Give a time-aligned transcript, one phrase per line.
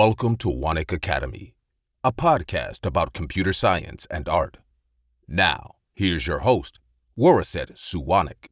[0.00, 1.44] Welcome to Wanik Academy,
[2.10, 4.54] a podcast about computer science and art.
[5.28, 5.60] Now,
[6.00, 6.72] here's your host,
[7.22, 8.42] Waraset Suwanik.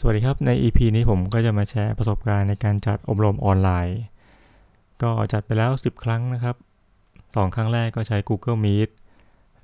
[0.00, 4.00] สวัสดีครับ ใน EP นี้ผมก็จะมาแชร์ประสบการณ์ในการจัดอบรมออนไลน์
[5.02, 6.56] ก็จัดไปแล้ว 10 ครั้งนะครับ
[7.06, 8.90] 2 ครั้งแรกก็ใช้ Google Meet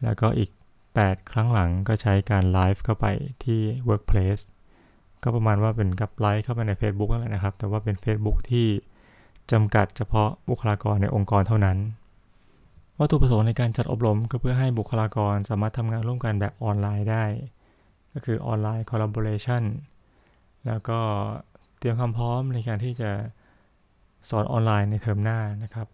[0.03, 0.51] แล้วก็อีก
[0.93, 3.07] 8 ครั้งหลังก็ใช้การไลฟ์เข้าไป
[3.45, 4.43] ที่ Workplace
[5.23, 8.69] ก็ประมาณว่าเป็นกับไลฟ์เข้าไปใน Facebook นั่นแหละนะครับ แต่ว่าเป็น Facebook ที่
[9.53, 11.79] จำกัดเฉพาะบุคลากรในองค์กรเท่านั้น
[12.99, 17.25] วัตถุประสงค์ในการจัดอบรมก็เพื่อให้บุคลากรสามารถทำงานร่วมกันแบบออนไลน์ได้
[18.13, 19.63] ก็คือออนไลน์ collaboration
[20.67, 20.99] แล้วก็
[21.79, 23.11] เตรียมความพร้อมในการที่จะ
[24.29, 25.87] สอนออนไลน์ในเทอมหน้านะครับ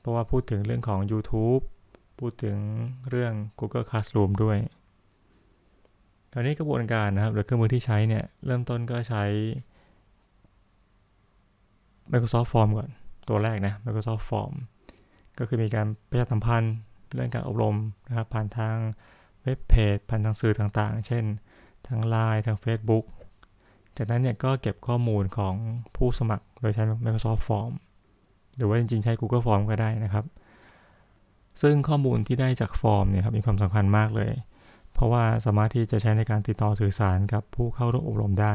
[0.00, 1.62] เพราะว่าพูดถึงเรื่องของ YouTube
[2.18, 2.56] พูดถึง
[3.10, 4.58] เรื่อง Google Classroom ด้วย
[6.32, 9.24] ตอนนี้กระบวนการนะครับหรือเครื่องมือที่ใช้เนี่ยเริ่มต้นก็ใช้
[12.12, 12.88] Microsoft Form ก่อน
[13.28, 14.52] ตัวแรกนะ Microsoft Form
[15.38, 16.74] ก็คือมีการประชาสัมพันธ์
[17.14, 17.76] เรื่องการอบรม
[18.08, 18.76] นะครับผ่านทาง
[19.42, 21.24] เว็บเพจผ่านทางสื่อต่างๆ เช่น
[21.86, 23.04] ทาง Line ทาง Facebook
[23.96, 25.54] จากนั้นเนี่ยก็เก็บข้อมูลของ
[25.96, 27.72] ผู้สมัครโดยใช้ Microsoft Form
[28.56, 30.24] หรือว่าจริงๆ ใช้ Google Form ก็ได้นะครับ
[31.62, 34.32] ซึ่งข้อมูลที่ได้จากฟอร์มเนี่ยครับมีความสำคัญมากเลย
[34.92, 38.54] เพราะว่าสามารถที่จะใช้ในการติดต่อสื่อสารกับผู้เข้าร่วมอบรมได้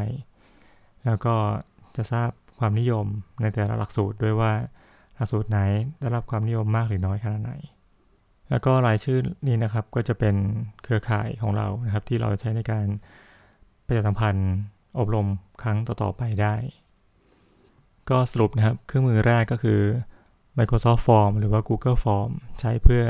[1.05, 1.35] แล้วก็
[1.95, 2.29] จะทราบ
[2.59, 3.05] ความนิยม
[3.41, 4.51] ในแต่ละหลักสูตรด้วยว่า
[5.15, 5.59] หลักสูตรไหน
[5.99, 7.53] ได้รับความนิยมมากหรือน้อยขนาดไหน
[8.49, 10.35] แล้วก็รายชื่อนี้นะครับก็จะเป็น
[10.83, 12.85] เครือข่ายของเรานะครับที่เราใช้ในการ
[13.85, 14.51] ประชาสัมพันธ์
[14.99, 15.27] อบรม
[15.61, 16.55] ครั้งต่อๆไปได้
[18.09, 19.81] ก็สรุปนะครับเครื่องมือแรกก็คือ
[20.57, 23.03] Microsoft Form หรือว่า Google Form ใช้เพื่อ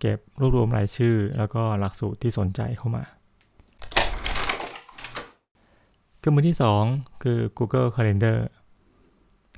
[0.00, 3.04] เก็บรวบรวมรายชื่อ แล้วก็หลักสูตรที่สนใจเข้ามา
[6.18, 6.56] เครื่องมือที่
[6.88, 8.38] 2 คือ Google Calendar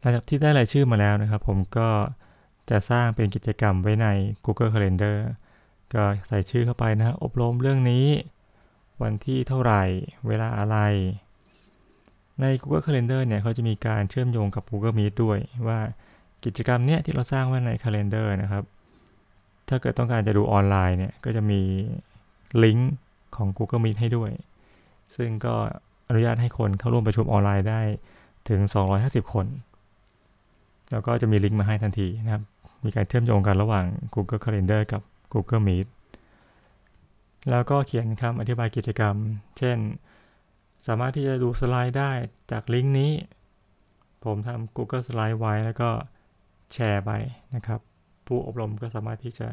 [0.00, 1.88] หลังจากที่ได้รายชื่อมาแล้วนะครับ ผมก็
[2.70, 4.06] จะสร้างเป็นกิจกรรมไว้ใน
[4.44, 5.16] Google Calendar
[5.94, 8.06] ก็ใส่ชื่อเข้าไปนะอบรมเรื่องนี้
[9.02, 9.82] วันที่เท่าไหร่
[10.28, 10.76] เวลาอะไร
[12.40, 15.38] ใน Google Calendar เนี่ยเขาจะมีการเชื่อมโยงกับ Google Meet ด้วย
[15.68, 15.78] ว่า
[16.44, 18.64] กิจกรรมเนี้ยที่เราสร้างไว้ใน Calendar นะครับ
[19.68, 21.60] ถ้าเกิดต้องการจะดูออนไลน์เนี่ยก็จะมี
[22.64, 22.92] ลิงก์
[23.36, 24.30] ของ Google Meet ให้ด้วย
[25.16, 25.54] ซึ่งก็
[26.08, 27.80] อนุญาตให้คนเข้าร่วมประชุมออนไลน์ได้
[28.48, 28.60] ถึง
[28.96, 29.46] 250 คน
[30.90, 32.42] แล้วก็จะมีลิงก์มาให้ทันทีนะครับ
[32.84, 35.02] มีการเชื่อมโยงกันระหว่าง Google Calendar กับ
[35.32, 35.86] Google Meet
[37.50, 39.14] แล้วก็เขียนคำอธิบายกิจกรรม
[39.58, 39.78] เช่น
[40.86, 42.12] สามารถที่จะดูสไลด์ได้
[42.50, 43.12] จากลิงก์นี้
[44.24, 45.90] ผมทำ Google Slide ไว้แล้วก็
[46.72, 47.12] แชร์ไป
[47.54, 47.80] นะครับ
[48.26, 49.48] ผู้อบรมก็สามารถที่จะ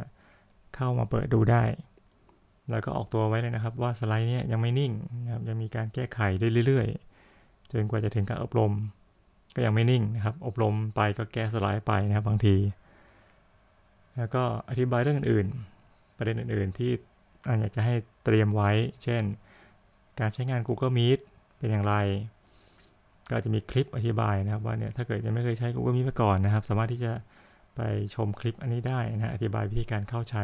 [0.75, 1.63] เข้ามาเปิดดูได้
[2.71, 4.91] แล้วก็ออกตัวไว้เลยนะครับ ว่าสไลด์นี้ยังไม่นิ่ง
[5.23, 8.73] นะครับยังมีการแก้ไขได้เรื่อยๆ จนกว่าจะถึงการอบรม
[9.57, 12.55] ก็ยังไม่นิ่งนะครับ อบรมไปก็แก้สไลด์ไปนะครับบางที
[14.17, 15.47] แล้วก็อธิบายเรื่องอื่น
[16.17, 16.91] ประเด็นอื่นๆ ที่
[17.47, 18.71] อาจอยากจะให้เตรียมไว้
[19.03, 19.23] เช่น
[20.19, 21.19] การใช้งาน Google Meet
[21.57, 21.95] เป็นอย่างไร
[23.29, 27.13] ก็จะมีคลิปอธิบายนะครับว่าเนี่ยถ้าเกิดยังไม่เคยใช้ Google Meet มาก่อนนะครับ สามารถที่จะ
[27.75, 27.81] ไป
[28.15, 30.43] ชมคลิปอันนี้ได้นะอธิบายวิธีการเข้าใช้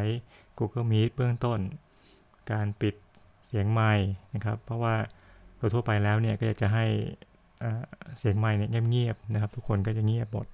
[0.59, 1.59] Google Meet เบื้องต้น
[2.51, 2.95] การปิด
[3.45, 4.95] เสียงไมค์นะครับ เพราะว่า
[5.57, 6.85] โดยทั่วไปแล้วเนี่ยก็จะให้
[8.19, 10.47] เสียงไมค์เนี่ยเงียบๆนะครับ ทุกคนก็จะเงียบหมด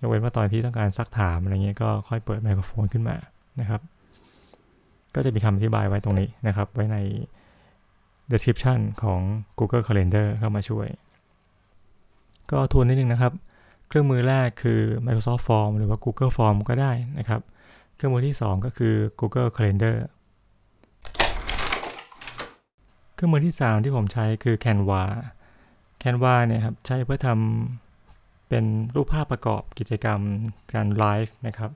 [0.00, 3.16] ยกเว้นว่าตอนที่ต้องการซักถามอะไรเงี้ยก็ค่อยเปิดไมโครโฟนขึ้นมา
[3.60, 3.80] นะครับ
[5.14, 6.98] ก็จะมีคำอธิบายไว้ตรงนี้นะครับ ไว้ใน
[8.32, 9.20] description ของ
[9.58, 10.86] Google Calendar เข้ามาช่วย
[12.50, 13.32] ก็ทวนนิดนึงนะครับ
[13.88, 17.40] เครื่องมือแรกคือ Microsoft Form หรือว่า Google Form ก็ได้นะครับ
[17.96, 19.96] เครื่องมือที่ 2 ก็คือ Google Calendar
[23.14, 25.02] เครื่องมือที่ 3 ที่ผมใช้คือ Canva
[26.02, 30.20] Canva เนี่ยครับใช้เพื่อทำเป็นรูปภาพประกอบกิจกรรม
[30.72, 31.70] การไลฟ์นะครับ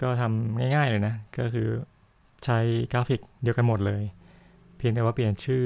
[0.00, 1.68] ก็ทำง่าย ๆเลยนะ ก็คือ
[2.44, 2.58] ใช้
[2.92, 4.02] กราฟิกเดียวกันหมดเลย
[4.76, 5.64] เพียงแต่ว่าเปลี่ยนชื่อ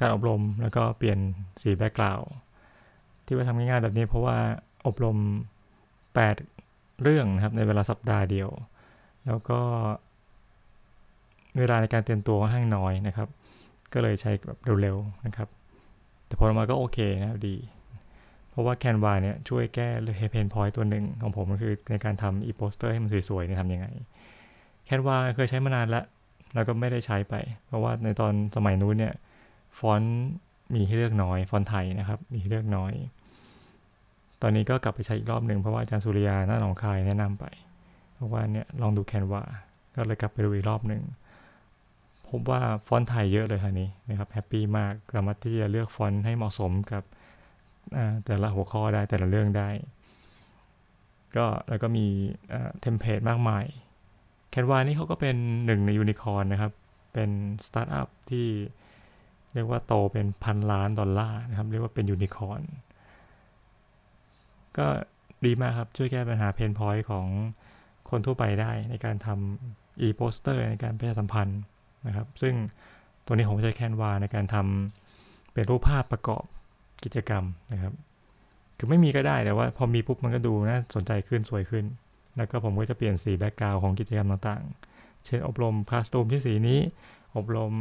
[0.00, 1.18] การอบรม แล้วก็เปลี่ยน
[1.62, 2.28] สี background
[3.24, 4.38] ที่ว่าทำง่ายๆแบบนี้เพราะว่า
[4.86, 5.18] อบรม
[6.10, 8.50] 8 เรื่องนะครับในเวลาสัปดาห์เดียว
[9.26, 9.60] แล้วก็
[11.58, 13.28] เวลาในการเตรียมตัวค่อนข้างน้อยนะครับ
[13.92, 15.48] ก็เลยใช้แบบเร็วๆนะครับ
[16.30, 17.56] แต่ผลออกมาก็โอเคนะครับดี
[18.50, 19.88] เพราะว่า Canva เนี่ยช่วยแก้
[20.18, 23.86] pain point ตัวหนึ่งของผมก็คือในการทำ e-poster ให้มันสวยๆเนี่ยทำยังไง
[24.88, 26.04] Canva เคยใช้มานานแล้ว
[26.54, 27.34] แล้วก็ไม่ได้ใช้ไป
[27.66, 29.14] เพราะว่าในตอนสมัยนู้นเนี่ย
[29.78, 30.14] ฟอนต์
[30.74, 32.92] มีให้เลือกน้อย ฟอนต์ไทยนะครับ มีให้เลือกน้อย
[34.42, 37.44] ตอนนี้ก็กลับไปใช้อีกรอบหนึ่งเพราะว่าอาจารย์สุริยาหน้าหนองคายแนะนำไป
[38.14, 39.42] เพราะว่าเนี่ยลองดู Canva
[39.94, 41.02] ก็เลยกลับไปดูอีกรอบหนึ่ง
[42.30, 47.02] พบว่าฟอนต์ไทยเยอะเลยคราวนี้นะครับ happy มากสามารถที่จะเลือกฟอนต์ให้เหมาะสมกับ
[48.26, 49.68] แต่ละหัวข้อได้แต่ละเรื่องได้
[51.36, 52.06] ก็แล้วก็มี
[52.80, 53.64] template มากมาย
[54.50, 55.36] Canva นี่เขาก็เป็น
[55.66, 56.72] หนึ่งในยูนิคอร์นนะครับ
[57.12, 57.30] เป็น
[57.66, 58.46] สตาร์ทอัพที่
[59.54, 62.60] เรียกว่าโตเป็นพันล้านดอลลาร์นะครับ เรียกว่าเป็นยูนิคอร์น
[64.78, 64.86] ก็
[65.44, 67.26] ดีมากครับ ช่วยแก้ปัญหา pain point ของ
[68.10, 71.60] คนทั่วไปได้ในการทำ e-poster ในการประชาสัมพันธ์
[72.06, 72.54] นะครับ ซึ่ง
[73.26, 76.44] ตัวนี้ผมใช้ Canva ในการทำเป็นรูปภาพประกอบ
[77.04, 77.94] กิจกรรมนะครับ
[78.78, 81.84] คือไม่มีก็ได้แต่ว่าพอมีปุ๊บมันก็ดูน่าสนใจขึ้นสวยขึ้น
[82.36, 86.80] แล้วก็ผมก็จะเปลี่ยนสี background ของกิจกรรมต่างๆ เช่นอบรม Classroom ที่สีนี้
[87.36, 87.72] อบรม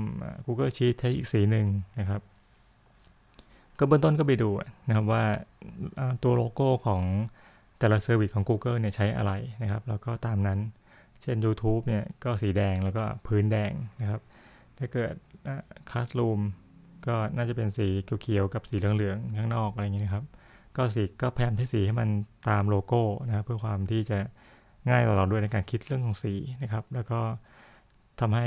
[0.45, 1.67] Google Sheet ใช้อีกสีหนึ่ง
[1.99, 2.21] นะครับ
[3.79, 4.49] ก็เบื้องต้นก็ไปดู
[4.87, 5.23] นะครับว่า
[6.23, 7.01] ตัวโลโก้ของ
[7.79, 9.31] แต่ละ service ของ Google เนี่ยใช้อะไร
[9.63, 10.59] นะครับ แล้วก็ตามนั้น
[11.21, 13.71] เช่น YouTube เนี่ยก็สีแดงแล้วก็พื้นแดง
[14.01, 14.21] นะครับ
[14.77, 15.13] ถ้าเกิด
[15.89, 16.39] Classroom
[17.07, 17.87] ก็น่าจะเป็นสี
[18.21, 20.25] เขียวๆกับสีเหลืองๆข้างนอกอะไรอย่างนี้นะครับ
[20.75, 22.09] ก็สีก็พยายามใช้สีให้มัน
[22.49, 24.19] ตามโลโก้นะครับ เพื่อความที่จะ
[24.89, 26.33] ง่ายต่อเราด้วยในการคิดเรื่องของสี
[26.63, 27.19] นะครับ แล้วก็
[28.19, 28.45] ทำให้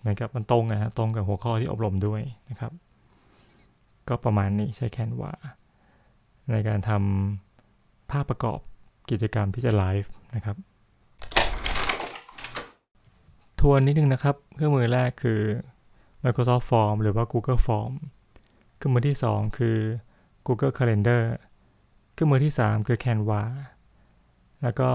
[0.00, 2.72] เหมือนกับมันตรงนะฮะตรงกับหัวข้อที่อบรมด้วยนะครับ
[4.08, 5.32] ก็ประมาณนี้ใช้แคนวา
[6.52, 8.58] ในการทำภาพประกอบ
[9.10, 10.56] กิจกรรมที่จะไลฟ์นะครับ
[13.62, 15.40] ทวนนิดนึงนะครับ เครื่องมือแรกคือ
[16.22, 17.92] Microsoft Form หรือว่า Google Form
[18.76, 19.78] เครื่องมือที่ 2 คือ
[20.46, 21.22] Google Calendar
[22.12, 23.42] เครื่องมือที่ 3 คือ Canva
[24.62, 24.88] แล้วก็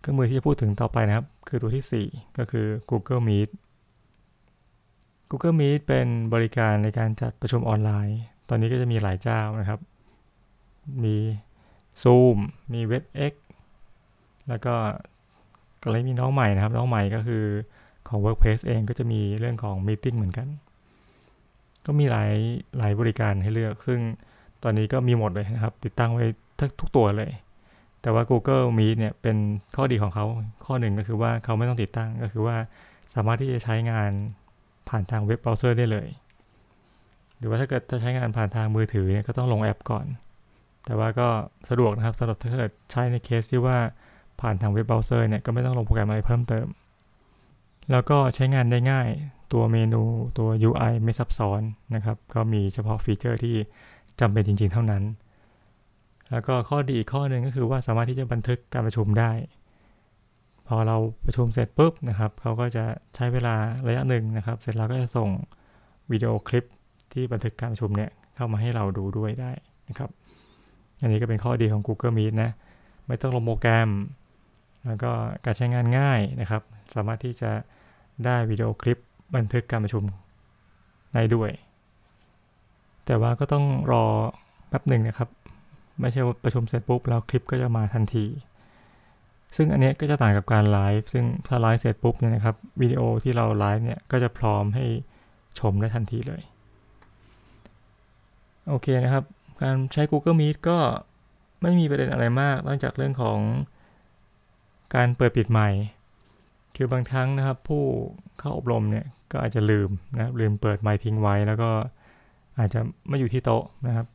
[0.00, 3.48] เครื่องมือที่จะพูดถึงต่อไปนะครับ คือตัวที่ 4 ก็คือ Google Meet
[5.30, 9.80] Google Meet เป็นบริการในการจัดประชุมออนไลน์ ตอนนี้ก็จะมีหลายเจ้านะครับ
[11.04, 11.16] มี
[12.02, 12.38] Zoom
[12.72, 13.34] มี WebEx
[14.48, 14.74] แล้วก็
[15.82, 17.44] ก็เลยมีน้องใหม่นะครับ น้องใหม่ก็คือ
[18.08, 20.48] ของ Workplace เองก็จะมีเรื่องของ Meeting เหมือนกัน
[21.86, 22.32] ก็มีหลาย
[22.78, 24.00] หลายบริการให้เลือก ซึ่ง
[24.62, 26.24] ตอนนี้ก็มีหมดเลยนะครับ ติดตั้งไว้
[26.80, 27.32] ทุกตัวเลย
[28.02, 29.36] แต่ว่า Google Meet เนี่ยเป็น
[29.76, 30.24] ข้อดีของเขา
[30.66, 32.56] ข้อหนึ่งก็คือว่าเขาไม่ต้องติดตั้งก็คือว่า
[33.14, 34.10] สามารถที่จะใช้งาน
[34.88, 36.08] ผ่านทางเว็บเบราว์เซอร์ได้เลย
[37.38, 40.06] หรือว่าถ้าเกิดจะใช้งานผ่านทางมือถือเนี่ยก็ต้องลงแอปก่อน
[40.86, 41.28] แต่ว่าก็
[41.68, 43.78] สะดวกนะครับสำหรับถ้าเกิดใช้ในเคสที่ว่า
[44.40, 46.66] ผ่านทาง web browser เนี่ยก็ไม่ต้องลงโปรแกรมอะไรเพิ่มเติม
[47.90, 49.08] แล้วก็ใช้งานได้ง่าย
[49.52, 50.02] ตัวเมนู
[50.38, 51.62] ตัว UI ไม่ซับซ้อน
[51.94, 53.56] นะครับ ก็มีเฉพาะ feature ที่
[54.20, 55.02] จำเป็นจริง ๆ เท่านั้น
[56.30, 59.30] แล้วก็ข้อดีอีกข้อหนึ่งก็คือว่าสามารถที่จะบันทึกการประชุมได้
[60.68, 63.54] พอเราประชุมเสร็จปุ๊บนะครับเขาก็จะใช้เวลา
[63.88, 65.28] ระยะหนึ่งนะครับ เสร็จแล้วก็จะส่ง
[66.10, 66.64] วิดีโอคลิป
[67.12, 69.50] ที่บันทึกการประชุมเนี่ยเข้ามาให้เราดูด้วยได้
[69.88, 70.10] นะครับ
[71.00, 72.50] อันนี้ก็เป็นข้อดีของ Google Meet นะ
[73.06, 73.90] ไม่ต้องลงโปรแกรม
[74.86, 75.10] แล้วก็
[75.44, 76.62] การใช้งานง่ายนะครับ
[76.94, 77.50] สามารถที่จะ
[78.24, 78.98] ได้วิดีโอคลิป
[79.36, 80.04] บันทึกการประชุม
[81.14, 81.50] ได้ด้วย
[83.06, 84.04] แต่ว่าก็ต้องรอ
[84.68, 85.28] แป๊บหนึ่งนะครับ
[86.00, 88.26] ไม่ใช่ว่าประชุมเสร็จปุ๊บแล้วคลิปก็จะมาทันที
[89.56, 94.84] ซึ่งอันนี้ก็จะต่างกับการไลฟ์ซึ่งถ้าไลฟ์เสร็จปุ๊บเนี่ยนะครับวิดีโอที่เราไลฟ์เนี่ยก็จะพร้อมให้
[95.58, 96.42] ชมได้ทันทีเลย
[98.68, 99.24] โอเคนะครับ
[99.62, 100.78] การใช้ Google Meet ก็
[101.62, 103.38] ไม่มีประเด็นอะไรมากนอกจากเรื่องของ
[104.94, 105.68] การเปิดปิดใหม่
[106.76, 107.82] คือบางครั้งนะครับผู้
[108.38, 111.70] เข้าอบรมเนี่ยก็อาจจะลืมนะลืมเปิดไมค์ทิ้งไว้ แล้วก็
[112.58, 114.06] อาจจะไม่อยู่ที่โต๊ะนะครับ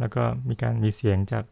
[0.00, 1.44] แล้วก็มีการมีเสียงจาก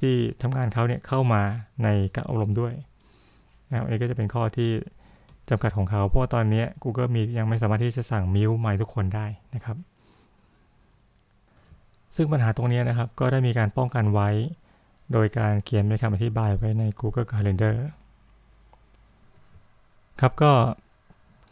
[0.00, 1.42] ที่ทำงานเขาเนี่ยเข้ามา
[1.84, 2.72] ในการอบรมด้วย
[3.68, 4.70] นะอันนี้ก็จะเป็นข้อที่
[5.50, 9.76] จำกัดของเขา เพราะว่าตอนนี้ Google Meet ยังไม่สามารถที่จะสั่งมิวไมค์ทุกคนได้นะครับ
[12.16, 14.28] ซึ่งปัญหาตรงนี้นะครับก็ได้มีการป้องกันไว้
[15.12, 17.76] โดยการเขียนเป็นคำอธิบายไว้ใน Google Calendar
[20.20, 20.52] ครับก็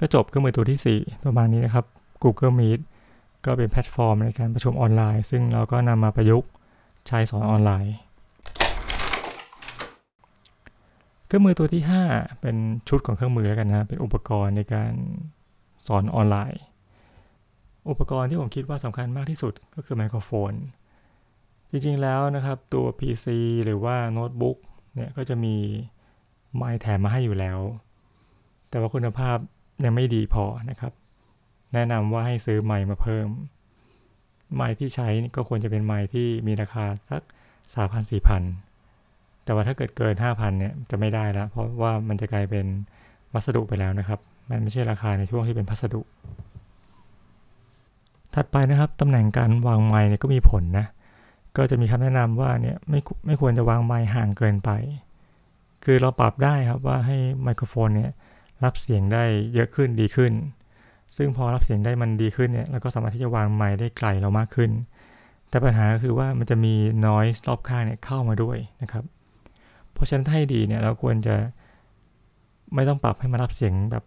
[0.01, 1.87] ก็จบเครื่องมือตัวที่ 4 ประมาณนี้นะครับ
[2.23, 2.81] Google Meet
[3.45, 6.49] ก็เป็นแพลตฟอร์มในการประชุมออนไลน์ ซึ่งเราก็นำมาประยุกต์
[7.07, 7.95] ใช้สอนออนไลน์
[11.27, 12.57] เครื่องมือตัวที่ 5 เป็น
[12.89, 14.93] ชุดของเครื่องมือแล้วกันนะเป็นอุปกรณ์ในการ
[15.87, 16.63] สอนออนไลน์
[17.91, 20.53] อุปกรณ์ที่ผมคิดว่าสำคัญมากที่สุดก็คือไมโครโฟน
[21.71, 23.27] จริงๆแล้วนะครับตัว PC
[23.65, 24.59] หรือว่าโน้ตบุ๊ก
[24.95, 25.55] เนี่ยก็จะมี
[26.57, 27.59] ไมค์แถมมาให้อยู่แล้ว
[28.69, 29.37] แต่ว่าคุณภาพ
[29.85, 30.93] ยังไม่ดีพอนะครับ
[31.75, 33.27] แนะนำว่าให้ซื้อไมค์มาเพิ่ม
[34.55, 37.23] ไมค์ที่ใช้ก็ควรจะเป็นไมค์ที่มีราคาสัก
[37.75, 38.43] สามพันสี่พัน
[39.45, 42.67] แต่ว่าถ้าเกิดเกินห้าพันเนี่ยจะไม่ได้แล้ว เพราะว่ามันจะกลายเป็น
[43.35, 46.01] วัสดุไปแล้วนะครับ มันไม่ใช่ราคาในช่วงที่เป็นพัสดุ
[48.35, 50.87] ถัดไปนะครับตำแหน่งการวางไมค์เนี่ยก็มีผลนะ
[51.57, 54.71] ก็จะมีคำแนะนำว่าเนี่ยไม่ไม่ควรจะวางไมค์ห่างเกินไป
[55.85, 58.11] คือเราปรับได้ครับว่าให้ไมโครโฟนเนี่ย
[58.65, 60.33] รับเสียงได้เยอะขึ้นดีขึ้น
[61.17, 64.71] ซึ่งพอรับเสียงได้มันดีขึ้นเนี่ยเราก็สามารถที่จะวางไมค์ได้ไกลเรามากขึ้น
[65.49, 66.75] แต่ปัญหาก็คือว่ามันจะมี
[67.07, 69.05] noise รอบข้างเนี่ยเข้ามาด้วยนะครับ
[69.93, 71.37] เพราะฉะนั้นถ้าให้ดีเนี่ยเราควรจะ
[72.75, 74.05] ไม่ต้องปรับให้มันรับเสียงแบบ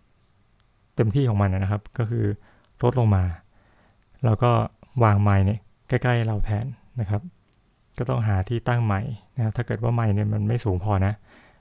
[0.95, 2.25] เต็มที่ของมันนะครับ ก็คือ
[2.83, 3.23] ลดลงมา
[4.25, 4.51] แล้วก็
[5.03, 6.65] วางไม้เนี่ยใกล้ ๆ เราแทน
[6.99, 7.21] นะครับ
[7.97, 8.99] ก็ต้องหาที่ตั้งไม้
[9.35, 11.13] นะครับถ้าเกิดว่าไม้เนี่ยมันไม่สูงพอนะ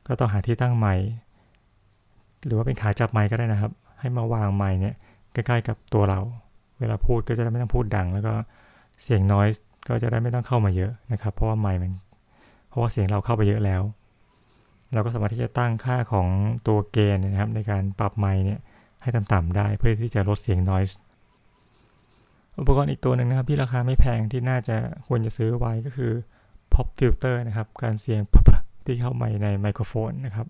[0.06, 0.94] ก็ต้องหาที่ตั้งไม้
[2.44, 4.94] หรือว่าเป็นขาจับไม้ก็ได้นะครับ ให้มาวางไม้เนี่ย
[5.32, 6.20] ใกล้ๆกับตัวเรา
[6.78, 8.34] เวลาพูดก็จะได้ไม่ต้องพูดดัง แล้วก็
[9.02, 9.46] เสียงน้อย
[9.88, 11.92] ก็จะได้ไม่ต้องเข้ามาเยอะนะครับ เพราะว่าไม้มัน
[12.68, 13.82] เพราะว่าเสียงเราเข้าไปเยอะแล้ว
[14.92, 16.28] เราก็สามารถที่จะตั้งค่าของ
[16.68, 18.60] ตัวเกณฑ์นะครับ ในการปรับไม้เนี่ย
[19.02, 21.11] ให้ต่ำๆได้เพื่อที่จะลดเสียง noise อุ
[22.60, 26.12] อุปกรณ์อีกตัวหนึ่งนะครับที่ราคาไม่แพงที่น่าจะควรจะซื้อไว้ก็คือ
[26.72, 30.46] pop filter นะครับ การเสียงพับที่เข้ามาในไมโครโฟนนะครับ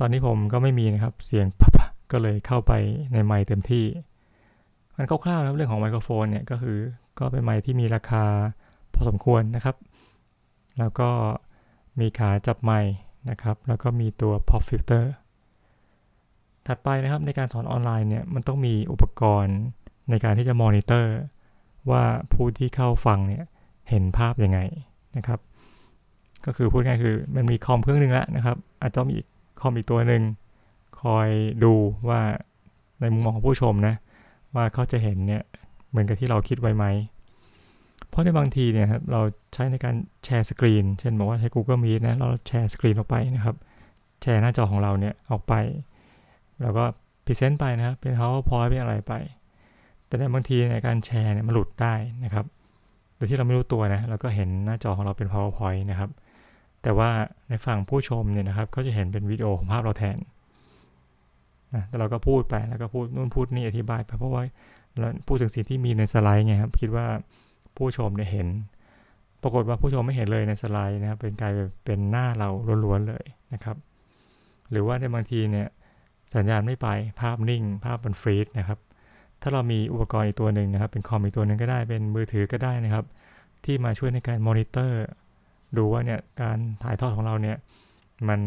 [0.00, 1.72] ตอนนี้ผมก็ไม่มีนะครับเสียงพับ
[2.12, 2.72] ก็เลยเข้าไป
[3.12, 3.86] ในไมค์เต็มที่
[4.96, 6.78] มันคร่าวๆนะเรื่องของไมโครโฟนเนี่ยก็คือ
[7.18, 8.24] ก็เป็นไมค์ที่มีราคา
[8.94, 9.76] พอสมควรนะครับ
[10.78, 11.08] แล้วก็
[12.00, 12.92] มีขาจับไมค์
[13.30, 15.04] นะครับ แล้วก็มีตัว pop filter
[16.66, 19.58] ถัดไปนะครับในการสอนออนไลน์เนี่ยมันต้องมีอุปกรณ์
[20.10, 21.14] ในการที่จะมอนิเตอร์
[21.90, 23.44] ว่าผู้ที่เข้าฟังเนี่ย
[23.90, 24.60] เห็นภาพยังไง
[25.16, 25.40] นะครับ
[26.46, 29.18] ก็คือพูดง่ายคือมันมีคอมเครื่องหนึ่งแล้วนะครับ อาจจะมี
[29.60, 30.22] คอมอีกตัวหนึ่ง
[31.00, 31.28] คอย
[31.64, 31.74] ดู
[32.08, 32.20] ว่า
[33.00, 33.94] ในมุมมองของผู้ชมนะ
[34.54, 35.42] ว่าเขาจะเห็นเนี่ย
[35.90, 36.84] เหมือนกับที่เราคิดไว้ไหม
[38.08, 39.20] เพราะในบางทีเนี่ยครับเรา
[39.54, 43.56] ใช้ในการ share screen เช่นบอกว่าใช้ Google Meet นะเราแชร์สกรีนออกไปนะครับ
[44.22, 45.54] แชร์หน้าจอของเราเนี่ยออกไป
[46.60, 46.84] เราก็
[47.24, 49.12] พรีเซนต์ไปนะครับเป็น PowerPoint เป็นอะไรไป
[50.14, 51.94] แต่ในบางทีในการแชร์เนี่ยมันหลุดได้
[52.24, 52.44] นะครับ
[53.16, 56.10] โดยที่เราไม่รู้ตัวนะเราก็เห็นหน้าจอของเราเป็น PowerPoint นะครับ
[56.82, 57.10] แต่ว่า
[57.48, 60.18] ในฝั่งผู้ชมเนี่ยนะครับก็จะเห็นเป็นวิดีโอของภาพเราแทน
[61.74, 64.42] นะแต่เราก็พูดไปแล้วก็พูดนู่นพูดนี่อธิบายไปเพราะว่า
[64.98, 67.06] เราพูดถึงสิ่งที่มีในสไลด์ไงครับคิดว่า
[67.76, 68.48] ผู้ชมเนี่ยเห็น
[69.42, 71.52] ปรากฏว่าผู้ชมไม่เห็นเลยในสไลด์นะครับ เป็นกลาย
[71.84, 72.48] เป็นหน้าเรา
[72.84, 73.76] ล้วนๆเลยนะครับ
[74.70, 75.68] หรือว่าในบางทีเนี่ย
[76.34, 76.88] สัญญาณไม่ไป
[77.20, 78.78] ภาพนิ่ง ภาพมันฟรีดนะครับ
[79.46, 83.04] ถ้าเรามีอุปกรณ์อีกตัวหนึ่งนะครับ เป็นคอมอีกตัวหนึ่งก็ได้เป็นมือถือก็ได้นะครับ
[83.64, 85.02] ที่มาช่วยในการมอนิเตอร์
[85.76, 87.56] ดูว่าเนี่ยการถ่ายทอดของเราเนี่ย
[88.28, 88.40] มัน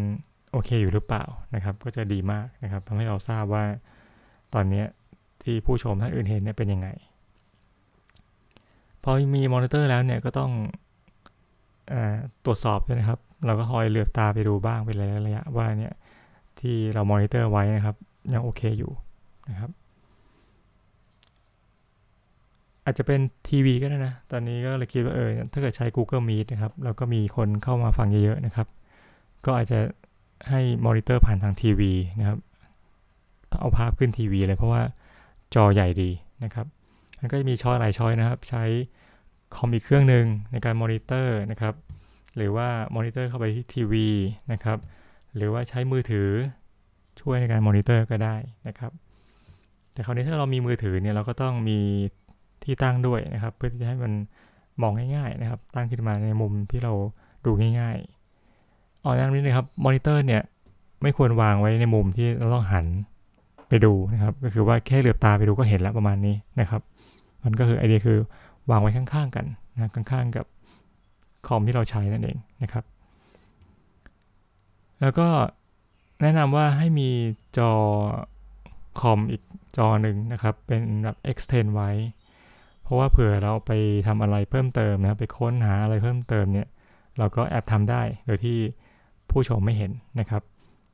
[0.51, 1.23] โอเคอยู่หรือเปล่า
[1.55, 3.63] นะครับ ก็จะดีมากนะครับทำให้เราทราบว่า
[4.53, 4.83] ตอนนี้
[5.43, 6.87] ที่ผู้ชมท่านอื่นเห็นเนี่ยเป็นยังไง
[9.03, 11.93] พอมีมอนิเตอร์แล้วเนี่ยก็ต้อง
[12.45, 15.93] ตรวจสอบด้วยนะครับ เราก็คอยเหลือบตาไปดูบ้างเป็นระยะว่าเนี่ย
[16.59, 17.95] ที่เรามอนิเตอร์ไว้นะครับ
[18.33, 18.91] ยังโอเคอยู่
[19.49, 19.71] นะครับ
[22.87, 28.67] อาจจะเป็นทีวีก็ได้นะ ตอนนี้ก็เลยคิดว่าเออถ้าเกิดใช้ Google Meet นะครับ แล้วก็มีคนเข้ามาฟังเยอะๆนะครับ
[29.45, 29.79] ก็อาจจะ
[30.49, 32.37] ให้มอนิเตอร์ผ่านทางทีวีนะครับ
[33.59, 34.81] เอาภาพขึ้นทีวีเลยเพราะว่า
[35.55, 36.09] จอใหญ่ดี
[36.43, 36.65] นะครับ
[37.19, 38.63] มันก็จะมี choice หลาย choice นะครับ ใช้
[39.55, 41.73] คอมอีกเครื่องหนึ่งในการมอนิเตอร์นะครับ
[42.35, 44.07] หรือว่ามอนิเตอร์เข้าไปที่ทีวี
[44.51, 44.77] นะครับ
[45.35, 46.29] หรือว่าใช้มือถือ
[47.19, 48.35] ช่วยในการมอนิเตอร์ก็ได้
[48.67, 48.91] นะครับ
[49.93, 51.79] แต่คราวนี้ถ้าเรามีมือถือเนี่ยเราก็ต้องมี
[52.67, 54.13] ที่ตั้งด้วยนะครับ เพื่อที่จะให้มัน
[54.81, 56.93] มองง่ายๆนะครับ ตั้งขึ้นมาในมุมที่เรา
[57.45, 60.41] ดูง่ายๆอ๋ออย่างนี้นะครับมอนิเตอร์เนี่ย
[61.01, 62.85] ไม่ควรวางไว้ในมุมที่เราต้องหัน
[63.69, 66.81] ไปดูนะครับ ก็คือว่าแค่เหลือบตาไปดูก็เห็นแล้วประมาณนี้นะครับ
[67.43, 68.19] มันก็คือไอเดียคือ
[68.69, 70.45] วางไว้ข้างๆกันนะข้างๆกับ
[71.47, 72.83] คอมที่เราใช้นั่นเองนะครับ
[75.01, 75.27] แล้วก็
[76.21, 77.09] แนะนำว่าให้มี
[77.57, 77.71] จอ
[78.99, 79.41] คอมอีก
[79.77, 81.89] จอหนึ่งนะครับ เป็นแบบ extend ไว้
[82.87, 83.71] เพราะว่าเผื่อเราไป
[84.07, 86.67] ทำอะไรเพิ่มเติมนะไปค้นหาอะไรเพิ่มเติมเนี่ย
[87.17, 88.57] เราก็แอบทำได้โดยที่
[89.29, 90.43] ผู้ชมไม่เห็นนะครับ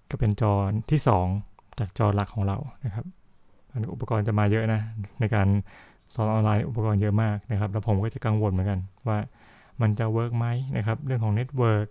[0.10, 0.54] ก็เป็นจอ
[0.92, 1.00] ที่
[1.38, 3.06] 2 จากจอหลักของเรานะครับ
[3.72, 4.82] อันอุปกรณ์จะมาเยอะนะ
[5.20, 5.48] ในการ
[6.14, 9.18] สอนออนไลน์อุปกรณ์เยอะมากนะครับ แล้วผมก็จะกังวลเหมือนกันว่า
[9.82, 10.48] มันจะ work ไหม
[10.78, 11.88] นะครับ เรื่องของเน็ตเวิร์ก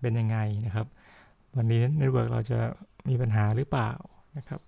[0.00, 0.86] เป็นยังไงนะครับ
[1.56, 2.58] วันนี้เน็ตเวิร์กเราจะ
[3.08, 3.90] มีปัญหาหรือเปล่า
[4.38, 4.60] นะครับ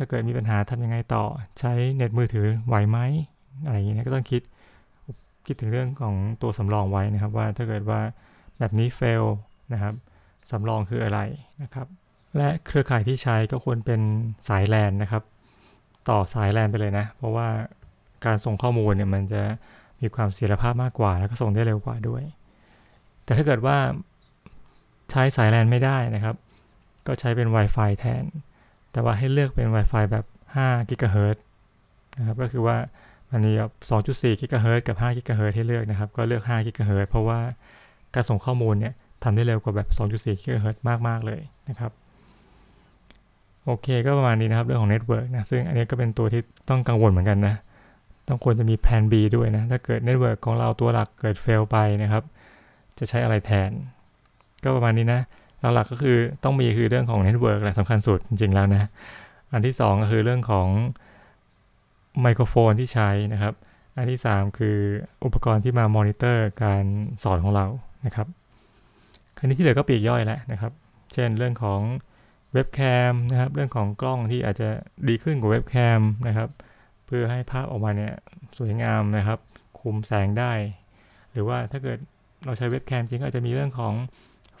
[0.00, 1.24] ถ้าเกิดมีปัญหาทำยังไงต่อ
[1.58, 2.98] ใช้เน็ตมือถือไหวไหม
[3.64, 4.42] อะไรอย่างเงี้ยก็ต้องคิด
[5.46, 8.00] คิดถึงเรื่องของตัวสำรองไว้นะครับ ว่าถ้าเกิดว่า
[8.58, 9.24] แบบนี้ fail
[9.72, 9.94] นะครับ
[10.50, 11.20] สำรองคืออะไร
[11.62, 11.86] นะครับ
[12.36, 14.00] และเครือข่ายที่ใช้ก็ควรเป็น
[14.48, 15.22] สายแลนนะครับ
[16.08, 17.48] ต่อสายแลนไปเลยนะ เพราะว่า
[18.24, 19.42] การส่งข้อมูลเนี่ยมันจะ
[20.00, 22.22] มีความเสถียรภาพมากกว่า แล้วก็ส่งได้เร็วกว่าด้วย
[23.24, 23.76] แต่ถ้าเกิดว่า
[25.10, 26.36] ใช้สายแลนไม่ได้นะครับ
[27.06, 28.24] ก็ใช้เป็น Wi-Fi แทน
[28.92, 30.24] แต่ว่าให้เลือกเป็น Wi-Fi แบบ
[30.56, 31.38] 5 GHz
[32.18, 32.76] นะครับ ก็คือว่า
[33.30, 33.72] มันมีแบบ
[34.06, 37.38] 2.4 GHz กับ5 GHz ให้เลือกนะครับ ก็เลือก5 GHz เพราะว่า
[38.14, 40.76] การส่งข้อมูลเนี่ยทำได้เร็วกว่าแบบ2.4 GHz
[41.08, 41.92] มาก ๆ เลยนะครับ
[43.64, 47.54] โอเค ก็ประมาณนี้นะครับ เรื่องของเน็ตเวิร์กนะ ซึ่งอันนี้ก็เป็นตัวที่ต้องกังวลเหมือนกันนะ
[48.28, 52.22] ต้องควรจะมีแผน B ด้วยนะ ถ้าเกิดเน็ตเวิร์กของเราตัวหลักเกิด fail ไปนะครับ
[52.98, 53.70] จะใช้อะไรแทน
[54.62, 55.20] ก็ประมาณนี้นะ
[55.60, 58.88] หลักๆก็คือต้องมีคือเรื่องของเน็ตเวิร์กแหละสำคัญสุดจริงๆแล้วนะ
[59.52, 60.68] อันที่ 2 ก็คือเรื่องของ
[62.20, 63.54] ไมโครโฟนที่ใช้นะครับ
[63.96, 64.78] อันที่ 3 คือ
[65.24, 66.84] อุปกรณ์ที่มามอนิเตอร์การ
[67.24, 67.66] สอนของเรา
[68.06, 68.26] นะครับ
[69.36, 70.72] คราวนี้ที่เหลือก็ปลีกย่อยแล้วนะครับ
[71.12, 71.80] เช่นเรื่องของ
[72.52, 72.80] เว็บแค
[73.12, 74.68] มนะครับ เรื่องของกล้องที่อาจจะ
[75.08, 76.48] ดีขึ้นกว่าเว็บแคมนะครับ
[77.06, 78.12] เพื่อให้ภาพออกมาเนี่ย
[78.58, 79.38] สวยงามนะครับ
[79.80, 80.52] คุมแสงได้
[81.32, 81.98] หรือว่าถ้าเกิด
[82.44, 83.94] เราใช้เว็บแคมจริงก็อาจจะมีเรื่องของ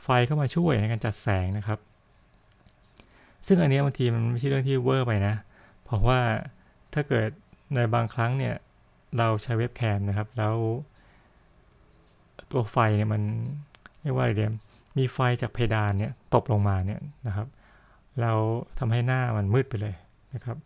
[0.08, 1.78] ไฟเข้ามาช่วยในการจัดแสงนะครับ
[3.46, 5.34] ซึ่งอันนี้บางทีมันไม่ใช่เรื่องที่ over ไปนะ
[5.84, 6.20] เพราะว่า
[6.94, 7.28] ถ้าเกิด
[7.74, 8.54] ในบางครั้งเนี่ย
[9.18, 10.54] เราใช้เว็บแคมนะครับ แล้ว
[12.50, 13.22] ตัวไฟเนี่ยมัน
[14.02, 14.54] เรียกว่าอะไรเดียม
[14.98, 17.46] มีไฟจากเพดานเนี่ยตกลงมาเนี่ยนะครับ
[18.20, 18.32] เรา
[18.78, 19.94] ทำให้หน้ามันมืดไปเลย
[20.34, 20.56] นะครับ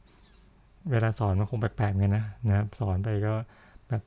[0.91, 3.35] เวลาสอนมันคงแปลกๆเงี้ยนะนะครับสอนไปก็
[3.89, 4.03] แบบ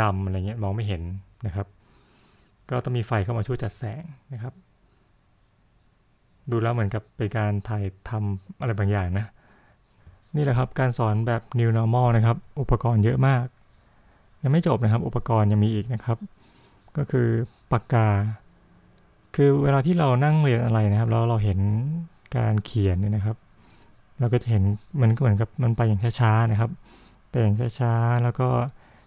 [0.00, 1.02] ดำๆอะไรเงี้ยมองไม่เห็น
[1.46, 1.66] นะครับ
[2.70, 4.54] ก็ต้องมีไฟเข้ามาช่วยจัดแสงนะครับ
[6.50, 9.26] ดูแล้วเหมือนกับเป็นการถ่ายทำอะไรบางอย่างนะ
[10.36, 13.44] นี่แหละครับการสอนแบบ new normal นะครับ อุปกรณ์เยอะมาก
[14.42, 16.18] ยังไม่จบนะครับ อุปกรณ์ยังมีอีกนะครับ
[16.96, 17.28] ก็คือ
[17.72, 18.08] ปากกา
[19.34, 21.58] คือเวลาที่เรานั่งเรียนอะไรนะครับ แล้วเราเห็น
[22.36, 23.36] การเขียนเนี่ยนะครับ
[24.20, 24.62] เราก็จะเห็น
[25.00, 26.70] มันก็เหมือนกับมันไปอย่างช้าๆนะครับ
[27.28, 28.48] ไปอย่างช้าๆแล้วก็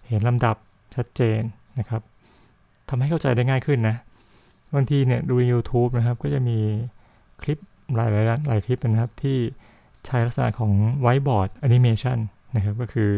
[0.08, 0.56] เห็นลำดับ
[0.96, 1.41] ชัดเจน
[1.80, 2.01] นะครับ
[2.91, 3.95] ทำให้เข้าใจได้ง่ายขึ้นนะ
[4.75, 6.57] บางทีเนี่ยดู YouTube นะครับ ก็จะมี
[7.41, 7.57] คลิป
[7.95, 9.38] หลายหลายหลายคลิปนะครับที่
[10.05, 10.71] ใช้ลักษณะของ
[11.01, 12.17] whiteboard animation
[12.55, 13.10] นะครับ ก็คือ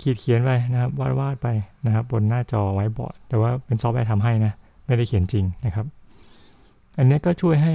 [0.00, 1.48] ขีดเขียนไปนะครับวาดวาดไป
[1.86, 4.52] นะครับ บนหน้าจอไวท์บอร์ดแต่ว่าเป็นซอฟต์แวร์ทำให้นะ
[4.86, 5.86] ไม่ได้เขียนจริงนะครับ
[6.98, 7.74] อันนี้ก็ช่วยให้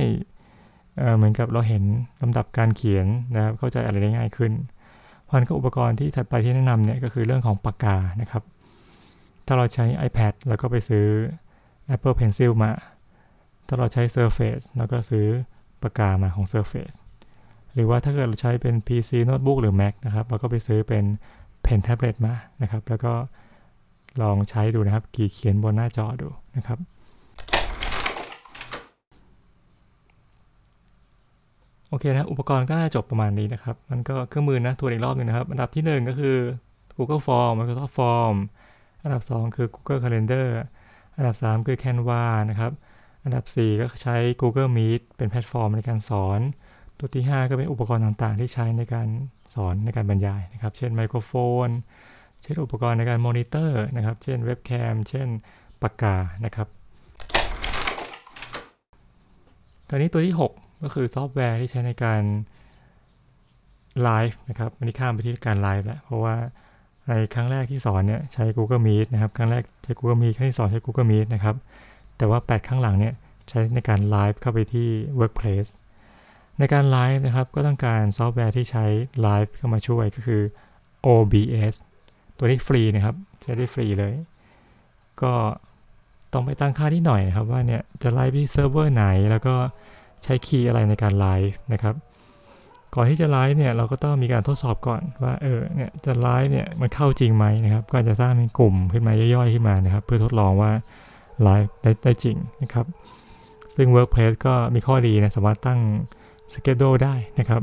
[1.17, 1.83] เหมือนกับเราเห็น
[2.21, 4.51] ลำดับการเขียนนะครับเข้าใจอะไรได้ง่ายขึ้น
[5.29, 8.43] พันก็อุปกรณ์ที่ถัดไปที่แนะนำเนี่ยก็คือเรื่องของปากกานะครับ
[9.47, 11.05] ถ้าเราใช้ iPad แล้วก็ไปซื้อ
[11.95, 12.71] Apple Pencil มา
[13.67, 15.25] ถ้าเราใช้ Surface แล้วก็ซื้อ
[15.81, 16.97] ปากกามาของ Surface
[17.73, 21.03] หรือว่าถ้าเกิดเราใช้เป็น PC Notebook หรือ Mac นะครับ เราก็ไปซื้อเป็น
[21.65, 23.13] Pen Tablet มานะครับ แล้วก็
[24.21, 26.79] ลองใช้ดูนะครับขีดเขียนบนหน้าจอดูนะครับ
[31.89, 36.37] โอเคนะ อุปกรณ์ก็น่าจบประมาณนี้นะครับ มันก็เครื่องมือนะทวนอีกรอบหนึ่งนะครับ อันดับที่ 1 ก็คือ
[36.97, 38.35] Google Form Microsoft Form
[39.03, 40.47] อันดับ 2 คือ Google Calendar
[41.17, 42.71] อันดับ 3 คือ Canva นะครับ
[43.23, 46.39] อันดับ 4 ก็ใช้ Google Meet เป็นแพลตฟอร์มในการสอน
[46.99, 49.07] ตัวที่ 5 ก็เป็นอุปกรณ์ต่างๆ ที่ใช้ในการ
[49.53, 51.31] สอนในการบรรยายนะครับ เช่นไมโครโฟ
[51.65, 51.67] น
[52.41, 55.27] เช่นอุปกรณ์ในการมอนิเตอร์นะครับ เช่นเว็บแคม เช่น
[55.81, 56.67] ปากกา นะครับ
[59.89, 62.21] คราวนี้ตัวที่ 6 ก็คือซอฟต์แวร์ที่ใช้ในการ
[64.03, 66.35] ไลฟ์นะครับอันนี้ข้ามไปที่การไลฟ์แล้ว เพราะว่า
[67.07, 71.55] ในครั้งแรกที่สอนเนี่ยใช้ Google Meet นะครับ ครั้งแรกใช้ Google Meet ครั้งที่สองใช้ Google Meet นะครับ
[72.17, 73.13] แต่ว่า 8 ครั้งหลังเนี่ย
[73.49, 74.87] ใช้ในการไลฟ์เข้าไปที่
[75.19, 75.69] Workplace
[76.59, 78.85] ในการไลฟ์นะครับก็ต้องการซอฟต์แวร์ที่ใช้
[79.21, 80.41] ไลฟ์เข้ามาช่วยก็คือ
[81.07, 81.73] OBS
[82.37, 84.13] ตัวนี้ฟรีนะครับ ใช้ได้ฟรีเลย
[85.21, 85.33] ก็
[86.33, 89.55] ต้องไปตั้งค่าที่หน่อยนะครับ ว่าเนี่ยจะไลฟ์ที่เซิร์ฟเวอร์ไหน แล้วก็
[90.23, 91.95] ใช้ key อะไรในการไลฟ์นะครับ
[92.95, 100.71] ก่อนที่จะไลฟ์เนี่ยเราก็ต้องมีการทดสอบก่อนว่าเออเนี่ยจะไลฟ์เนี่ยมันเข้าจริงไหมนะครับก็จะสร้างเป็นกลุ่มขึ้นมาย่อยๆขึ้นมานะครับ เพื่อทดลองว่า
[101.43, 102.85] ไลฟ์ได้ได้จริงนะครับ
[103.75, 105.79] ซึ่ง Workplace ก็มีข้อดีนะสามารถตั้ง
[106.53, 107.61] schedule ได้นะครับ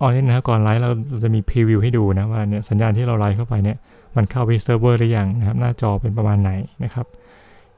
[0.00, 0.90] ออนี่นะครับก่อนไลฟ์เรา
[1.24, 3.78] จะมี preview ให้ดูนะว่าเนี่ยสัญญาณที่เราไลฟ์เข้าไปเนี่ย
[4.16, 6.52] มันเข้าไปเซิร์ฟเวอร์หรือยังนะครับ หน้าจอเป็นประมาณไหน
[6.84, 7.06] นะครับ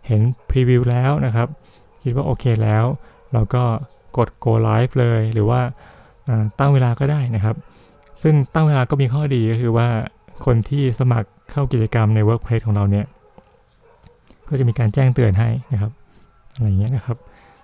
[0.07, 1.49] เห็นพรีวิวแล้วนะครับ
[2.05, 2.85] คิดว่าโอเคแล้ว
[3.33, 3.65] เราก็
[4.17, 5.61] กด go live เลยหรือว่า
[6.59, 7.57] ตั้งเวลาก็ได้นะครับ
[8.23, 9.89] ซึ่งตั้งเวลาก็มีข้อดีก็คือว่า
[10.45, 13.07] คนที่สมัครเข้ากิจกรรมใน Workplace ของเราเนี่ย
[14.49, 15.93] ก็จะมีการแจ้งเตือนให้นะครับ
[16.55, 17.17] อะไรเงี้ยนะครับ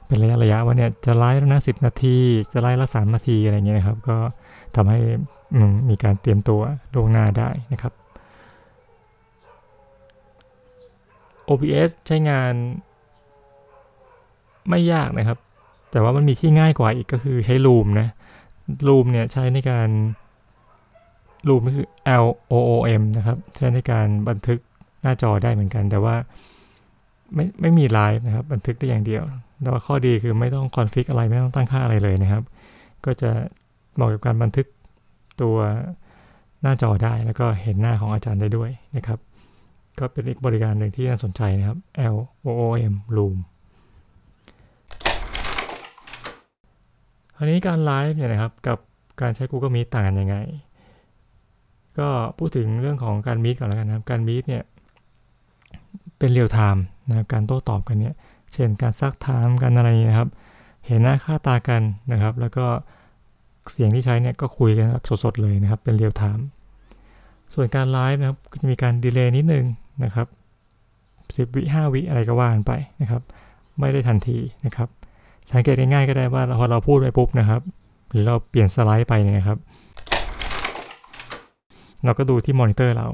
[0.06, 2.16] เป็นระยะระยะว่าเนี่ยจะไลฟ์แล้วนะสินาที
[2.52, 4.16] จะไลฟ์ละสามนาทีอะไรเงี้ยนะครับ ก็
[4.76, 4.98] ทำให้
[5.88, 6.60] มีการเตรียมตัว
[6.94, 7.92] ล่วงหน้าได้นะครับ
[11.48, 12.52] OBS ใช้งาน
[14.68, 15.38] ไม่ยากนะครับ
[15.90, 18.08] แต่ว่ามันมีที่ง่ายกว่าอีกก็คือใช้ Loom นะ
[18.88, 19.88] Loom เนี่ยใช้ในการ
[21.48, 21.86] Loom ก็คือ
[22.24, 24.60] L O O M นะครับ ใช้ในการบันทึก
[25.02, 26.16] หน้าจอได้เหมือนกัน แต่ว่า
[27.34, 29.22] ไม่ไม่มีไลฟ์นะครับ บันทึกได้อย่างเดียว
[29.62, 32.42] แต่ว่าข้อดีคือไม่ต้อง config อะไรไม่ต้องตั้งค่าอะไรเลยนะครับ
[33.04, 33.30] ก็จะ
[33.94, 34.66] เหมาะกับการบันทึก
[35.42, 35.56] ตัว
[36.62, 39.18] หน้าจอได้ แล้วก็เห็นหน้าของอาจารย์ได้ด้วยนะครับ
[39.98, 41.78] ก็เป็นอีกบริการหนึ่งที่น่าสนใจนะครับ
[42.14, 43.36] L O O M Loom
[47.36, 48.78] คราวนี้การไลฟ์เนี่ยนะครับกับ
[49.20, 50.36] การใช้ Google Meet ต่างกันยังไง
[51.98, 54.62] ก็พูดถึงเรื่องของการมีดก่อนแล้วกันนะครับ การมีดเนี่ย
[56.18, 58.14] เป็นเรียลไทม์นะการโต้ตอบกันเนี่ย
[58.52, 60.28] เช่นการซักถามกันอะไรนะครับ
[60.86, 62.66] เห็นหน้าค่าตากันนะครับ แล้วก็
[63.72, 66.46] เสียงที่ใช้เนี่ยก็คุยกันแบบสดๆเลยนะครับ เป็น real time
[67.54, 69.64] ส่วนการไลฟ์นะครับจะมีการ delay นิดนึง
[70.04, 70.26] นะครับ
[71.36, 73.22] สิบวิห้าวิอะไรก็ว่ากันไปนะครับ
[73.80, 74.88] ไม่ได้ทันทีนะครับ
[75.52, 77.60] สังเกตง่ายๆก็ได้ว่าพอเราพูดไปปุ๊บนะครับ
[78.10, 79.58] หรือเราเปลี่ยนสไลด์ไปเนี่ยนะครับ
[82.04, 83.08] เราก็ดูที่มอนิเตอร์เรา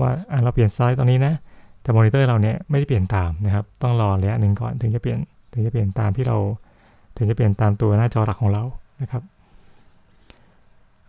[0.00, 0.10] ว่า
[0.44, 1.34] เราเปลี่ยนสไลด์ตอนนี้นะ
[1.82, 5.18] แต่มอนิเตอร์เราเนี่ยไม่ได้เปลี่ยนตามนะครับ ต้องรอระยะหนึ่งก่อนถึงจะเปลี่ยน
[5.52, 6.36] ถึงจะเปลี่ยนตามที่เรา
[7.16, 8.64] ถึงจะเปลี่ยนตามตัวหน้าจอหลักของเรา
[9.02, 9.22] นะครับ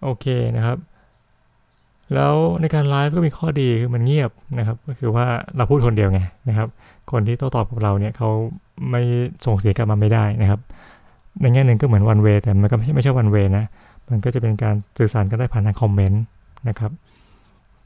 [0.04, 0.78] โอเคนะครับ
[2.14, 5.26] แล้วในการไลฟ์ก็มีข้อดีคือมันเงียบนะครับ ก็คือว่า
[5.58, 6.68] เราพูดคนเดียวไงนะครับ
[7.12, 8.30] คนที่โต้ตอบกับเราเนี่ยเขา
[8.90, 9.02] ไม่
[9.46, 10.60] ส่งเสียงกลับมาไม่ได้นะครับ
[11.42, 13.66] ในแง่หนึ่งก็เหมือนวันเวแต่มันก็ไม่ใช่ไม่ใช่วันเวนะ
[14.10, 16.22] มันก็จะเป็นการสื่อสารกันได้ผ่านทางคอมเมนต์
[16.70, 16.92] นะครับ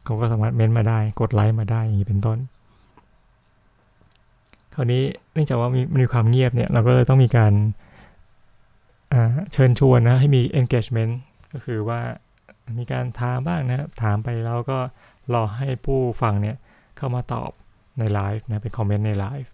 [0.06, 2.38] เขาก็สามารถเมนต์มาได้กดไลค์มาได้อย่างนี้เป็นต้น
[4.74, 7.54] คราวนี้เนื่องจากว่ามีมีความเงียบเนี่ยเราก็เลยต้องมีการ
[9.52, 11.14] เชิญชวนนะให้มี engagement
[11.54, 12.00] ก็คือว่า
[12.80, 14.80] มีการถามบ้างนะถามไปแล้วก็
[15.34, 16.58] รอให้ผู้ฟังเนี่ย
[16.98, 17.52] เข้ามาตอบ
[18.00, 19.52] ในไลฟ์นะเป็นคอมเมนต์ในไลฟ์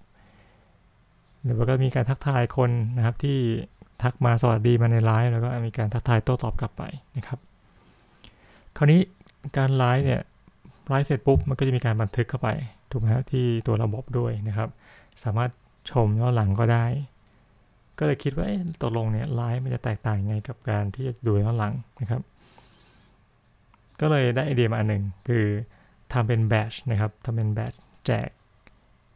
[1.43, 3.37] หรือว่าก็มีการทักทายคนนะครับที่
[4.03, 6.83] ทักมาสวัสดีมาในไลฟ์แล้วก็มีการทักทายโต้ตอบกลับไป
[7.17, 7.39] นะครับ
[8.77, 9.01] คราวนี้
[9.57, 10.21] การไลฟ์เนี่ย
[10.89, 12.49] ไลฟ์เสร็จปุ๊บมันก็จะมีการบันทึกเข้าไป
[12.91, 14.69] ถูกไหมครับที่ตัวระบบด้วยนะครับ
[15.23, 15.51] สามารถ
[15.91, 16.85] ชมย้อนหลังก็ได้
[17.97, 18.47] ก็เลยคิดว่า
[18.81, 22.21] ตกลงเนี่ยไลฟ์มันจะแตกต่างไงกับการที่จะดูย้อนหลังนะครับ
[24.01, 25.45] ก็เลยได้ไอเดียมาอันหนึ่งคือ
[26.13, 27.73] ทำเป็นแบชนะครับทำเป็นแบช
[28.05, 28.29] แจก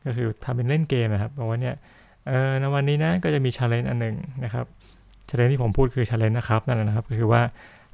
[0.06, 1.76] ก็คือทำเป็นเล่นเกมนะครับบอกว่าเนี่ย
[2.28, 4.66] เออในวันนี้นะก็จะมี challenge อันหนึ่งนะครับ
[5.30, 7.42] challenge ที่ผมพูดคือ challenge นะครับนั่นแหละนะครับ ก็คือว่า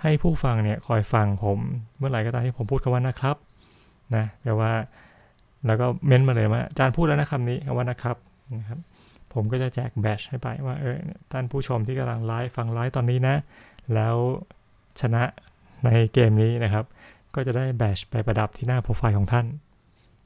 [0.01, 1.57] ให้ผู้ฟังเนี่ยคอยฟังผม
[1.97, 3.35] เมื่อไหร่ก็ตามที่ผมพูดคำว่านะครับ
[4.15, 4.71] นะแปลว่า
[5.65, 8.17] แล้วก็เม้นมาเลยว่าอาจารย์พูดแล้วนะคำนี้คำว่านะครับ
[8.59, 8.79] นะครับ
[9.33, 10.95] ผมก็จะแจกแบชให้ไปว่าเออ
[11.31, 13.35] ท่านผู้ชมที่กำลังไลฟ์ฟังไลฟ์ตอนนี้นะ
[13.93, 14.15] แล้ว
[15.01, 15.23] ชนะ
[15.85, 16.85] ในเกมนี้นะครับ
[17.35, 19.45] ก็จะได้แบชไปประดับที่หน้าโปรไฟล์ของท่าน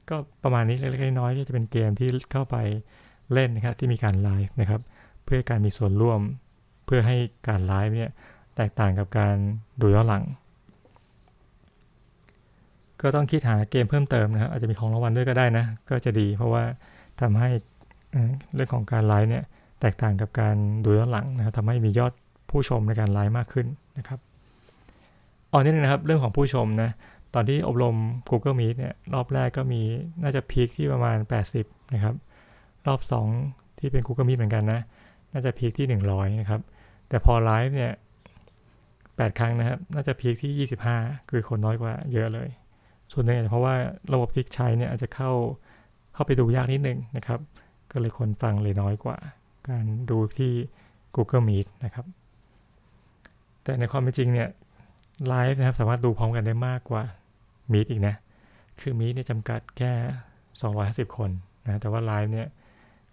[0.10, 2.56] ก็ประมาณนี้เล็กๆน้อยๆก็จะเป็นเกมที่เข้าไป
[3.34, 4.82] เล่นนะครับที่มีการไลฟ์นะครับ
[5.26, 6.20] เพื่อการมีส่วนร่วม
[6.86, 8.12] เพื่อให้การไลฟ์เนี่ย
[8.56, 9.36] แตกต่างกับการ
[9.82, 10.24] ดูย้อนหลัง
[13.02, 16.64] ก็ต้องคิดหาเกมเพิ่มเติมนะครับ อาจจะมีของรางวัลด้วยก็ได้นะ ก็จะดีเพราะว่า
[17.22, 17.50] ทำให้
[18.56, 19.44] เรื่องของการไลฟ์เนี่ย
[19.82, 22.14] แตกต่างกับการดูย้อนหลังนะครับทำให้มียอด
[22.50, 24.20] ผู้ชมในการไลฟ์มากขึ้นนะครับ
[25.56, 26.92] อ๋อนี่นะครับ เรื่องของผู้ชมนะ
[27.34, 27.96] ตอนที่อบรม
[28.30, 29.82] Google Meet เนี่ย รอบแรกก็มี
[30.24, 31.18] น่าจะพีคที่ประมาณ
[31.56, 32.16] 80 นะครับ
[32.88, 33.00] รอบ
[33.40, 34.82] 2 ที่เป็น Google Meet เหมือนกันนะ
[35.32, 36.62] น่าจะพีคที่ 100 นะครับ
[37.10, 37.92] แต่พอไลฟ์เนี่ย
[38.66, 42.50] 8 ครั้งนะครับ น่าจะพีคที่ 25 คือคนน้อยกว่าเยอะเลย
[43.12, 43.76] ส่วนหนึ่งเพราะว่า
[44.14, 45.32] ระบบที่ใช้เนี่ยอาจจะเข้า
[46.14, 47.40] เข้าไปดูยากนิดนึงนะครับ
[47.92, 49.18] ก็เลยคนฟังเลยน้อยกว่า
[49.70, 50.54] การดูที่
[51.16, 52.06] Google Meet นะครับ
[53.64, 54.50] แต่ในความเป็นจริงเนี่ย
[55.28, 57.04] ไลฟ์นะครับ สามารถดูพร้อมกันได้มากกว่า
[57.72, 58.16] Meet อีกนะ
[58.80, 59.92] คือ Meet เนี่ยจำกัดแค่
[60.54, 61.30] 250 คน
[61.66, 62.48] นะแต่ว่าไลฟ์เนี่ย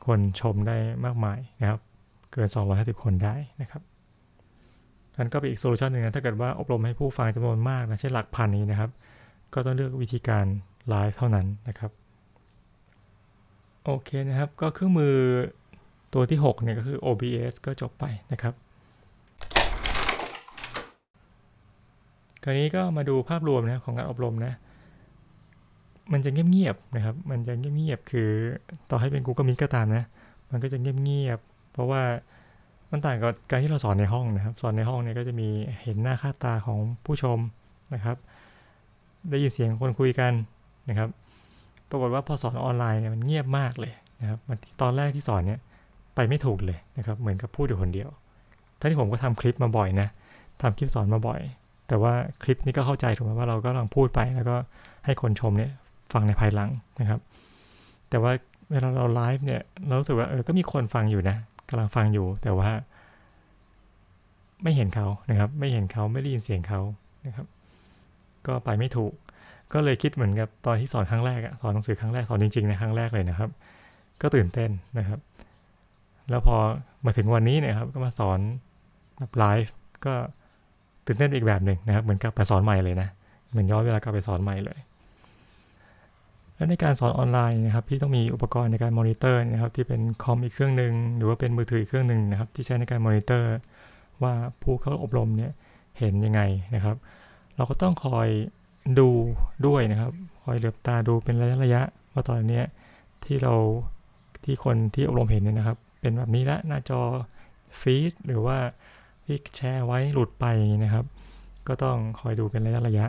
[0.07, 1.81] คนชมได้มากมายนะครับ
[2.33, 3.83] เกิน 250 คนได้นะครับ
[5.17, 8.91] นั่นก็เป็นอีก solution หนึ่งนะถ้าเกิดว่าอบรมให้ผู้ฟังจำนวนมากนะเช่นหลักพันนี้นะครับ
[9.55, 10.45] ก็ต้องเลือกวิธีการ
[10.89, 11.91] ไลฟ์เท่านั้นนะครับ
[13.85, 15.15] โอเคนะครับ ก็เครื่องมือ
[16.15, 18.55] ตัวที่ 6 เนี่ยก็คือ OBS ก็จบไปนะครับ
[22.45, 24.53] คราวนี้ก็มาดูภาพรวมนะของการอบรมนะ
[26.13, 28.29] มันจะเงียบๆนะครับ มันจะเงียบๆคือ
[28.91, 30.05] ต่อให้เป็น Google Meet ก็ตามนะ
[30.51, 32.03] มันก็จะเงียบๆเพราะว่า
[32.91, 35.49] มันต่างกับการที่เราสอนในห้องนะครับ สอนในห้องเนี่ยก็จะมี
[35.83, 37.39] เห็นหน้าค่าตาของผู้ชม
[37.95, 38.17] นะครับ
[39.31, 40.33] ได้ยินเสียงคนคุยกัน
[40.89, 41.09] นะครับ
[41.91, 45.61] ปรากฏว่าพอสอนออนไลน์เนี่ยมันเงียบมากเลยนะครับมันตอนแรกที่สอนเนี่ย
[46.15, 48.09] ไปไม่ถูกเลยนะครับ เหมือนกับพูดอยู่คนเดียว
[48.81, 50.09] ทั้งที่ผมก็ทำคลิปมาบ่อยนะ
[50.63, 51.41] ทำคลิปสอนมาบ่อย
[51.93, 54.57] แต่ว่าคลิปนี้ก็เข้าใจถูกไหมว่าเราก็กำลังพูดไป แล้วก็
[55.05, 55.71] ให้คนชมเนี่ย
[56.13, 57.21] ฟังในภายหลังนะครับ
[58.11, 58.33] แต่ว่า
[58.71, 61.37] เวลาเราไลฟ์เนี่ยเรารู้สึกว่าเออก็มีคนฟังอยู่นะ
[61.69, 62.71] กำลังฟังอยู่ แต่ว่า
[64.63, 66.81] ไม่เห็นเขานะครับ ไม่เห็นเขาไม่ได้ยินเสียงเขา
[67.27, 67.47] นะครับ
[68.47, 69.13] ก็ไปไม่ถูก
[69.73, 73.51] ก็เลยคิดเหมือนกับตอนที่สอนครั้งแรกอะสอนหนังสือครั้งแรกสอนจริงๆในครั้งแรกเลยนะครับ
[74.23, 75.21] ก็ตื่นเต้นนะครับ
[76.31, 76.57] แล้วพอ
[77.05, 78.39] มาถึงวันนี้เนี่ยนะครับ ก็มาสอน
[79.19, 79.73] แบบไลฟ์
[80.07, 80.15] ก็
[81.07, 83.09] ตื่นเต้นอีกแบบหนึ่งนะครับเหมือนกับไปสอนใหม่เลยนะ
[83.51, 84.79] เหมือนย้อนเวลากลับไปสอนใหม่เลย
[86.55, 93.49] และในการสอนออนไลน์นะครับพี่ต้องมีอุปกรณ์ในการมอนิเตอร์นะครับที่เป็นคอมอีกเครื่องหนึ่งหรือว่าเป็นมือถืออีกเครื่องหนึ่งนะครับที่ใช้ในการมอนิเตอร์
[94.23, 95.53] ว่าผู้เข้าอบรมเนี่ย
[95.99, 96.41] เห็นยังไง
[96.75, 96.97] นะครับ
[97.57, 98.29] เราก็ต้องคอย
[98.99, 99.09] ดู
[99.67, 100.13] ด้วยนะครับ
[100.43, 102.63] คอยเหลือบตาดูเป็นระยะระยะว่าตอนนี้
[103.25, 103.55] ที่เรา
[104.45, 107.01] ที่คนที่อบรมเห็นเนี่ยนะครับ เป็นแบบนี้ละหน้าจอ
[107.81, 108.59] ฟีดหรือว่า
[109.27, 111.05] ที่แชร์ไว้หลุดไปอย่างนี้นะครับ
[111.69, 113.07] ก็ต้องคอยดูเป็นระยะระยะ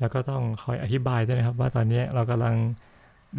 [0.00, 2.54] แล้วก็ต้องคอยอธิบายด้วยนะครับ ว่าตอนนี้เรากำลัง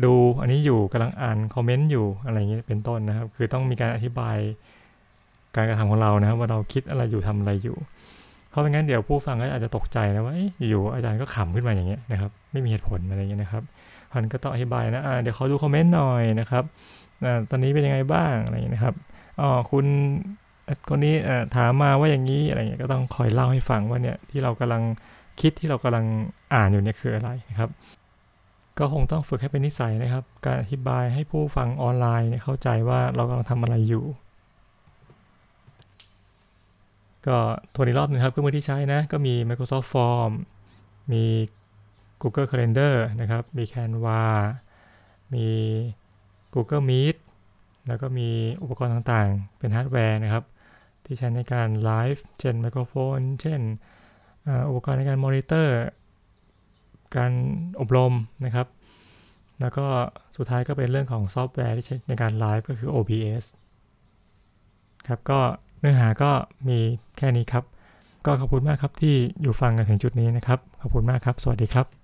[0.04, 4.38] ดูอันนี้อยู่กำลังอ่านคอมเมนต์อยู่อะไรอย่างนี้เป็นต้นนะครับ คือต้องมีการอธิบาย
[5.56, 7.78] การกระทำของเรานะครับ ว่าเราคิดอะไรอยู่ทำอะไรอยู่
[8.50, 10.34] เพราะไม่งั้นเดี๋ยวผู้ฟังก็อาจจะตกใจนะว่า
[10.70, 13.64] อยู่อาจารย์ก็ขำขึ้นมาอย่างเงี้ยนะครับ ไม่มีเหตุผลอะไรอย่างเงี้ยนะครับ
[14.12, 16.64] พันก็ต้องอธิบายนะะเดี๋ยวขอดูคอมเมนต์หน่อยนะครับ
[17.50, 18.96] ตอนนี้เป็นยังไงบ้างอะไรอย่างเงี้ยนะครับ
[19.42, 19.86] อ๋อคุณ
[20.90, 21.16] คนนี้
[21.56, 24.84] ถามมาว่าอย่างนี้อะไรเงี้ยก็ต้องคอยเล่าให้ฟังว่าเนี่ยที่เรากำลัง
[25.42, 26.06] คิดที่เรากำลัง
[26.54, 27.70] อ่านอยู่เนี่ยคืออะไรนะครับ
[28.80, 34.06] ก็คงต้องฝึกให้เป็นนิสัยนะครับ การอธิบายให้ผู้ฟังออนไลน์เข้าใจว่าเรากำลังทำอะไรอยู่
[37.28, 37.38] ก็
[37.74, 40.32] ทวนอีกรอบนึงครับเครื่องมือที่ใช้นะก็มี Microsoft Form
[41.12, 41.24] มี
[42.22, 44.24] Google Calendar นะครับ มี Canva
[45.34, 45.48] มี
[46.54, 47.16] Google Meet
[47.88, 48.30] แล้วก็มี
[48.62, 50.44] อุปกรณ์ต่างๆ เป็นฮาร์ดแวร์นะครับ
[51.08, 53.60] ที่ใช้ในการไลฟ์เช่นไมโครโฟน เช่น
[54.68, 55.78] อุปกรณ์ในการมอนิเตอร์
[57.16, 57.32] การ
[57.80, 58.14] อบรม
[58.46, 58.68] นะครับ
[59.60, 59.86] แล้วก็
[60.38, 63.46] สุดท้ายก็เป็นเรื่องของซอฟต์แวร์ที่ใช้ในการไลฟ์ก็คือ OBS
[65.08, 65.40] ครับก็
[65.80, 66.32] เนื้อหาก็
[66.68, 66.80] มี
[67.18, 67.64] แค่นี้ครับ
[68.26, 71.97] ก็ขอบคุณมากครับที่อยู่ฟังกันถึงจุดนี้นะครับ ขอบคุณมากครับ สวัสดีครับ